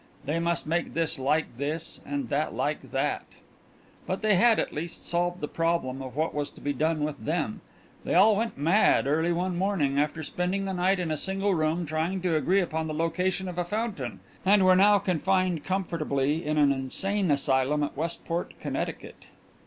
[0.25, 3.23] They must make this like this and that like that.
[4.07, 7.23] But they had, at least, solved the problem of what was to be done with
[7.23, 7.61] them
[8.03, 11.85] they all went mad early one morning after spending the night in a single room
[11.85, 16.57] trying to agree upon the location of a fountain, and were now confined comfortably in
[16.57, 19.25] an insane asylum at Westport, Connecticut.